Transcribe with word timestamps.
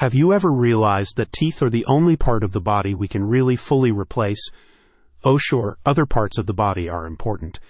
Have 0.00 0.14
you 0.14 0.32
ever 0.32 0.50
realized 0.50 1.16
that 1.16 1.30
teeth 1.30 1.60
are 1.60 1.68
the 1.68 1.84
only 1.84 2.16
part 2.16 2.42
of 2.42 2.52
the 2.52 2.60
body 2.62 2.94
we 2.94 3.06
can 3.06 3.22
really 3.22 3.54
fully 3.54 3.92
replace? 3.92 4.40
Oh, 5.24 5.36
sure, 5.36 5.76
other 5.84 6.06
parts 6.06 6.38
of 6.38 6.46
the 6.46 6.54
body 6.54 6.88
are 6.88 7.06
important. 7.06 7.60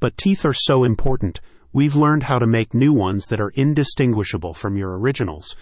But 0.00 0.18
teeth 0.18 0.44
are 0.44 0.52
so 0.52 0.82
important, 0.82 1.38
we've 1.72 1.94
learned 1.94 2.24
how 2.24 2.40
to 2.40 2.44
make 2.48 2.74
new 2.74 2.92
ones 2.92 3.28
that 3.28 3.40
are 3.40 3.52
indistinguishable 3.54 4.52
from 4.52 4.76
your 4.76 4.98
originals. 4.98 5.54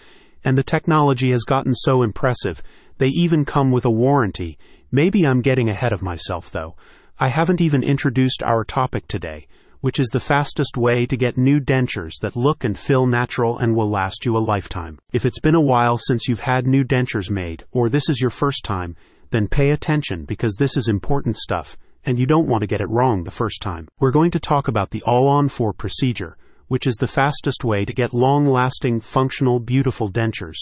And 0.42 0.56
the 0.56 0.62
technology 0.62 1.30
has 1.30 1.44
gotten 1.44 1.74
so 1.74 2.00
impressive, 2.00 2.62
they 2.96 3.08
even 3.08 3.44
come 3.44 3.70
with 3.70 3.84
a 3.84 3.90
warranty. 3.90 4.56
Maybe 4.90 5.26
I'm 5.26 5.42
getting 5.42 5.68
ahead 5.68 5.92
of 5.92 6.00
myself, 6.00 6.50
though. 6.50 6.74
I 7.20 7.28
haven't 7.28 7.60
even 7.60 7.82
introduced 7.82 8.42
our 8.42 8.64
topic 8.64 9.08
today 9.08 9.46
which 9.84 10.00
is 10.00 10.08
the 10.08 10.18
fastest 10.18 10.78
way 10.78 11.04
to 11.04 11.14
get 11.14 11.36
new 11.36 11.60
dentures 11.60 12.18
that 12.22 12.34
look 12.34 12.64
and 12.64 12.78
feel 12.78 13.06
natural 13.06 13.58
and 13.58 13.76
will 13.76 13.90
last 13.90 14.24
you 14.24 14.34
a 14.34 14.38
lifetime. 14.38 14.98
If 15.12 15.26
it's 15.26 15.40
been 15.40 15.54
a 15.54 15.60
while 15.60 15.98
since 15.98 16.26
you've 16.26 16.40
had 16.40 16.66
new 16.66 16.84
dentures 16.84 17.28
made, 17.28 17.66
or 17.70 17.90
this 17.90 18.08
is 18.08 18.18
your 18.18 18.30
first 18.30 18.64
time, 18.64 18.96
then 19.28 19.46
pay 19.46 19.72
attention 19.72 20.24
because 20.24 20.54
this 20.54 20.78
is 20.78 20.88
important 20.88 21.36
stuff, 21.36 21.76
and 22.02 22.18
you 22.18 22.24
don't 22.24 22.48
want 22.48 22.62
to 22.62 22.66
get 22.66 22.80
it 22.80 22.88
wrong 22.88 23.24
the 23.24 23.30
first 23.30 23.60
time. 23.60 23.86
We're 24.00 24.10
going 24.10 24.30
to 24.30 24.40
talk 24.40 24.68
about 24.68 24.88
the 24.88 25.02
all 25.02 25.28
on 25.28 25.50
four 25.50 25.74
procedure, 25.74 26.38
which 26.68 26.86
is 26.86 26.94
the 26.94 27.06
fastest 27.06 27.62
way 27.62 27.84
to 27.84 27.92
get 27.92 28.14
long 28.14 28.46
lasting, 28.46 29.02
functional, 29.02 29.60
beautiful 29.60 30.10
dentures. 30.10 30.56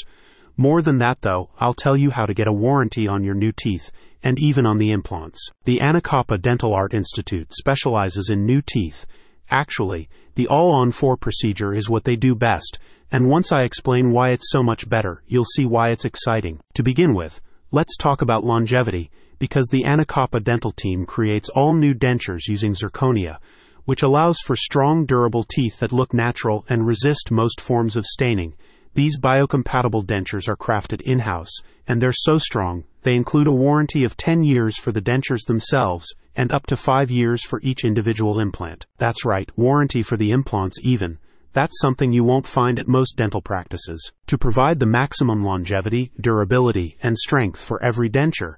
More 0.56 0.82
than 0.82 0.98
that, 0.98 1.22
though, 1.22 1.50
I'll 1.58 1.74
tell 1.74 1.96
you 1.96 2.10
how 2.10 2.26
to 2.26 2.34
get 2.34 2.46
a 2.46 2.52
warranty 2.52 3.08
on 3.08 3.24
your 3.24 3.34
new 3.34 3.52
teeth 3.52 3.90
and 4.22 4.38
even 4.38 4.66
on 4.66 4.78
the 4.78 4.90
implants. 4.90 5.50
The 5.64 5.78
Anacapa 5.78 6.40
Dental 6.40 6.74
Art 6.74 6.94
Institute 6.94 7.52
specializes 7.54 8.30
in 8.30 8.46
new 8.46 8.62
teeth. 8.62 9.06
Actually, 9.50 10.08
the 10.34 10.48
all 10.48 10.72
on 10.72 10.92
four 10.92 11.16
procedure 11.16 11.74
is 11.74 11.90
what 11.90 12.04
they 12.04 12.16
do 12.16 12.34
best, 12.34 12.78
and 13.10 13.28
once 13.28 13.52
I 13.52 13.62
explain 13.62 14.12
why 14.12 14.30
it's 14.30 14.50
so 14.50 14.62
much 14.62 14.88
better, 14.88 15.22
you'll 15.26 15.44
see 15.44 15.66
why 15.66 15.88
it's 15.88 16.04
exciting. 16.04 16.60
To 16.74 16.82
begin 16.82 17.14
with, 17.14 17.40
let's 17.70 17.96
talk 17.96 18.22
about 18.22 18.44
longevity, 18.44 19.10
because 19.38 19.68
the 19.70 19.82
Anacapa 19.84 20.42
dental 20.42 20.70
team 20.70 21.04
creates 21.04 21.48
all 21.48 21.74
new 21.74 21.94
dentures 21.94 22.46
using 22.46 22.74
zirconia, 22.74 23.38
which 23.84 24.02
allows 24.02 24.38
for 24.38 24.54
strong, 24.54 25.04
durable 25.04 25.44
teeth 25.44 25.80
that 25.80 25.92
look 25.92 26.14
natural 26.14 26.64
and 26.68 26.86
resist 26.86 27.30
most 27.30 27.60
forms 27.60 27.96
of 27.96 28.06
staining. 28.06 28.54
These 28.94 29.18
biocompatible 29.18 30.04
dentures 30.04 30.48
are 30.48 30.56
crafted 30.56 31.00
in 31.00 31.20
house, 31.20 31.52
and 31.88 32.00
they're 32.00 32.12
so 32.12 32.36
strong, 32.36 32.84
they 33.02 33.16
include 33.16 33.46
a 33.46 33.52
warranty 33.52 34.04
of 34.04 34.16
10 34.16 34.42
years 34.42 34.76
for 34.76 34.92
the 34.92 35.00
dentures 35.00 35.46
themselves 35.46 36.14
and 36.36 36.52
up 36.52 36.66
to 36.66 36.76
5 36.76 37.10
years 37.10 37.44
for 37.44 37.60
each 37.62 37.84
individual 37.84 38.38
implant. 38.38 38.86
That's 38.98 39.24
right, 39.24 39.50
warranty 39.56 40.02
for 40.02 40.16
the 40.16 40.30
implants 40.30 40.78
even. 40.82 41.18
That's 41.54 41.80
something 41.80 42.12
you 42.12 42.24
won't 42.24 42.46
find 42.46 42.78
at 42.78 42.88
most 42.88 43.16
dental 43.16 43.42
practices. 43.42 44.12
To 44.26 44.38
provide 44.38 44.78
the 44.78 44.86
maximum 44.86 45.44
longevity, 45.44 46.10
durability, 46.20 46.96
and 47.02 47.18
strength 47.18 47.60
for 47.60 47.82
every 47.82 48.08
denture, 48.08 48.56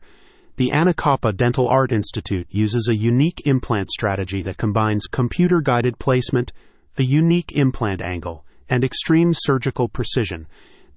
the 0.56 0.70
Anacapa 0.70 1.36
Dental 1.36 1.66
Art 1.66 1.90
Institute 1.90 2.46
uses 2.50 2.86
a 2.88 2.94
unique 2.94 3.42
implant 3.44 3.90
strategy 3.90 4.42
that 4.42 4.56
combines 4.56 5.06
computer 5.06 5.60
guided 5.60 5.98
placement, 5.98 6.52
a 6.96 7.02
unique 7.02 7.50
implant 7.52 8.00
angle, 8.00 8.44
and 8.68 8.84
extreme 8.84 9.32
surgical 9.34 9.88
precision. 9.88 10.46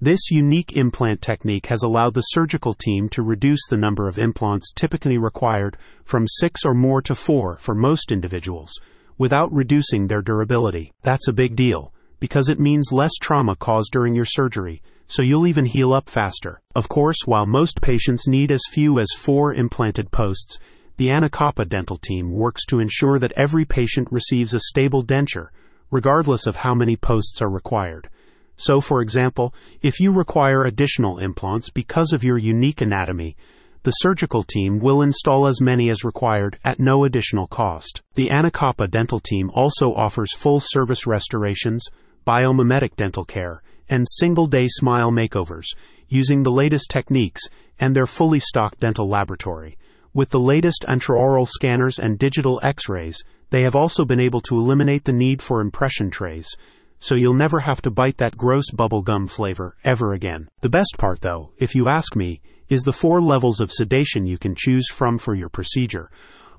This 0.00 0.30
unique 0.30 0.76
implant 0.76 1.20
technique 1.20 1.66
has 1.66 1.82
allowed 1.82 2.14
the 2.14 2.20
surgical 2.20 2.72
team 2.72 3.08
to 3.08 3.22
reduce 3.22 3.66
the 3.68 3.76
number 3.76 4.06
of 4.06 4.16
implants 4.16 4.72
typically 4.72 5.18
required 5.18 5.76
from 6.04 6.28
six 6.28 6.64
or 6.64 6.72
more 6.72 7.02
to 7.02 7.16
four 7.16 7.58
for 7.58 7.74
most 7.74 8.12
individuals, 8.12 8.70
without 9.18 9.52
reducing 9.52 10.06
their 10.06 10.22
durability. 10.22 10.92
That's 11.02 11.26
a 11.26 11.32
big 11.32 11.56
deal, 11.56 11.92
because 12.20 12.48
it 12.48 12.60
means 12.60 12.92
less 12.92 13.14
trauma 13.20 13.56
caused 13.56 13.90
during 13.90 14.14
your 14.14 14.24
surgery, 14.24 14.82
so 15.08 15.22
you'll 15.22 15.48
even 15.48 15.64
heal 15.64 15.92
up 15.92 16.08
faster. 16.08 16.60
Of 16.76 16.88
course, 16.88 17.18
while 17.24 17.46
most 17.46 17.80
patients 17.80 18.28
need 18.28 18.52
as 18.52 18.62
few 18.70 19.00
as 19.00 19.08
four 19.16 19.52
implanted 19.52 20.12
posts, 20.12 20.60
the 20.96 21.08
Anacapa 21.08 21.68
dental 21.68 21.96
team 21.96 22.30
works 22.30 22.64
to 22.66 22.78
ensure 22.78 23.18
that 23.18 23.32
every 23.32 23.64
patient 23.64 24.06
receives 24.12 24.54
a 24.54 24.60
stable 24.60 25.04
denture 25.04 25.48
regardless 25.90 26.46
of 26.46 26.56
how 26.56 26.74
many 26.74 26.96
posts 26.96 27.40
are 27.40 27.50
required. 27.50 28.08
So, 28.56 28.80
for 28.80 29.00
example, 29.00 29.54
if 29.82 30.00
you 30.00 30.12
require 30.12 30.64
additional 30.64 31.18
implants 31.18 31.70
because 31.70 32.12
of 32.12 32.24
your 32.24 32.38
unique 32.38 32.80
anatomy, 32.80 33.36
the 33.84 33.92
surgical 33.92 34.42
team 34.42 34.80
will 34.80 35.00
install 35.00 35.46
as 35.46 35.60
many 35.60 35.88
as 35.88 36.04
required 36.04 36.58
at 36.64 36.80
no 36.80 37.04
additional 37.04 37.46
cost. 37.46 38.02
The 38.14 38.28
Anacapa 38.28 38.90
dental 38.90 39.20
team 39.20 39.50
also 39.54 39.94
offers 39.94 40.34
full 40.34 40.60
service 40.60 41.06
restorations, 41.06 41.86
biomimetic 42.26 42.96
dental 42.96 43.24
care, 43.24 43.62
and 43.88 44.06
single 44.08 44.46
day 44.46 44.66
smile 44.68 45.10
makeovers 45.10 45.66
using 46.08 46.42
the 46.42 46.50
latest 46.50 46.90
techniques 46.90 47.42
and 47.78 47.94
their 47.94 48.06
fully 48.06 48.40
stocked 48.40 48.80
dental 48.80 49.08
laboratory. 49.08 49.78
With 50.14 50.30
the 50.30 50.40
latest 50.40 50.86
intraoral 50.88 51.46
scanners 51.46 51.98
and 51.98 52.18
digital 52.18 52.58
x 52.62 52.88
rays, 52.88 53.22
they 53.50 53.62
have 53.62 53.76
also 53.76 54.04
been 54.04 54.20
able 54.20 54.40
to 54.42 54.58
eliminate 54.58 55.04
the 55.04 55.12
need 55.12 55.42
for 55.42 55.60
impression 55.60 56.10
trays, 56.10 56.56
so 56.98 57.14
you'll 57.14 57.34
never 57.34 57.60
have 57.60 57.82
to 57.82 57.90
bite 57.90 58.16
that 58.16 58.36
gross 58.36 58.70
bubblegum 58.70 59.28
flavor 59.30 59.76
ever 59.84 60.14
again. 60.14 60.48
The 60.62 60.70
best 60.70 60.96
part, 60.98 61.20
though, 61.20 61.50
if 61.58 61.74
you 61.74 61.88
ask 61.88 62.16
me, 62.16 62.40
is 62.68 62.82
the 62.82 62.92
four 62.92 63.20
levels 63.20 63.60
of 63.60 63.70
sedation 63.70 64.26
you 64.26 64.38
can 64.38 64.54
choose 64.54 64.90
from 64.90 65.18
for 65.18 65.34
your 65.34 65.48
procedure. 65.48 66.10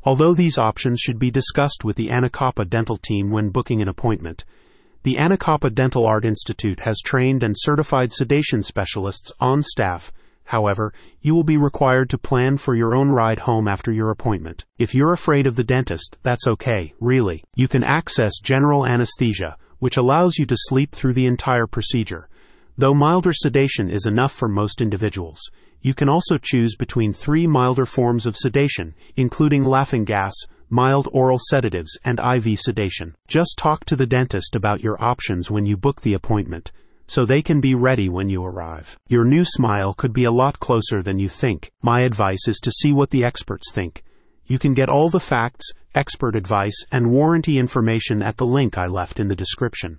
Although 0.04 0.34
these 0.34 0.58
options 0.58 1.00
should 1.00 1.20
be 1.20 1.32
discussed 1.32 1.84
with 1.84 1.96
the 1.96 2.10
Anacapa 2.10 2.70
dental 2.70 2.98
team 2.98 3.32
when 3.32 3.50
booking 3.50 3.82
an 3.82 3.88
appointment. 3.88 4.46
The 5.04 5.16
Anacapa 5.16 5.74
Dental 5.74 6.06
Art 6.06 6.24
Institute 6.24 6.82
has 6.82 7.00
trained 7.04 7.42
and 7.42 7.56
certified 7.58 8.14
sedation 8.14 8.64
specialists 8.64 9.32
on 9.40 9.64
staff 9.64 10.12
However, 10.50 10.92
you 11.22 11.36
will 11.36 11.44
be 11.44 11.58
required 11.58 12.10
to 12.10 12.18
plan 12.18 12.58
for 12.58 12.74
your 12.74 12.96
own 12.96 13.10
ride 13.10 13.42
home 13.42 13.68
after 13.68 13.92
your 13.92 14.10
appointment. 14.10 14.66
If 14.80 14.96
you're 14.96 15.14
afraid 15.14 15.46
of 15.46 15.56
the 15.56 15.64
dentist, 15.64 16.18
that's 16.24 16.48
okay, 16.48 16.96
really. 17.00 17.44
You 17.54 17.68
can 17.68 17.84
access 17.84 18.40
general 18.40 18.84
anesthesia, 18.84 19.58
which 19.78 19.96
allows 19.96 20.40
you 20.40 20.48
to 20.48 20.56
sleep 20.58 20.92
through 20.92 21.14
the 21.14 21.28
entire 21.28 21.68
procedure. 21.68 22.28
Though 22.76 22.96
milder 22.96 23.32
sedation 23.32 23.92
is 23.92 24.08
enough 24.08 24.32
for 24.32 24.48
most 24.48 24.82
individuals, 24.82 25.40
you 25.82 25.94
can 25.94 26.10
also 26.10 26.40
choose 26.42 26.76
between 26.76 27.14
three 27.14 27.46
milder 27.46 27.86
forms 27.86 28.26
of 28.26 28.36
sedation, 28.36 28.96
including 29.16 29.66
laughing 29.66 30.04
gas, 30.04 30.34
mild 30.68 31.08
oral 31.12 31.38
sedatives, 31.38 31.96
and 32.04 32.20
IV 32.20 32.60
sedation. 32.60 33.16
Just 33.28 33.54
talk 33.56 33.86
to 33.86 33.96
the 33.96 34.08
dentist 34.08 34.56
about 34.56 34.82
your 34.82 35.00
options 35.00 35.52
when 35.52 35.68
you 35.68 35.78
book 35.78 36.02
the 36.02 36.16
appointment 36.16 36.72
so 37.10 37.26
they 37.26 37.42
can 37.42 37.60
be 37.60 37.74
ready 37.74 38.08
when 38.08 38.30
you 38.30 38.46
arrive. 38.46 38.96
Your 39.08 39.26
new 39.26 39.44
smile 39.44 39.94
could 39.94 40.14
be 40.14 40.26
a 40.26 40.32
lot 40.32 40.60
closer 40.60 41.02
than 41.02 41.18
you 41.18 41.28
think. 41.28 41.72
My 41.82 42.02
advice 42.02 42.48
is 42.48 42.60
to 42.60 42.72
see 42.72 42.94
what 42.94 43.10
the 43.10 43.26
experts 43.26 43.72
think. 43.72 44.04
You 44.46 44.60
can 44.60 44.76
get 44.76 44.90
all 44.90 45.10
the 45.10 45.20
facts, 45.20 45.72
expert 45.96 46.36
advice, 46.36 46.86
and 46.92 47.12
warranty 47.12 47.58
information 47.58 48.22
at 48.22 48.38
the 48.38 48.46
link 48.46 48.78
I 48.78 48.86
left 48.86 49.20
in 49.20 49.28
the 49.28 49.36
description. 49.36 49.98